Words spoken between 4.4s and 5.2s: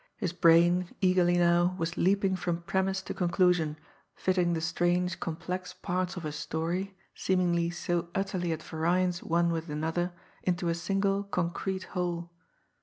the strange,